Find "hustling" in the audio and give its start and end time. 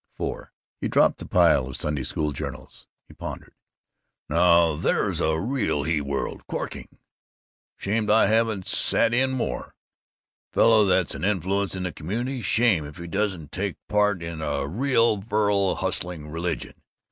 15.75-16.31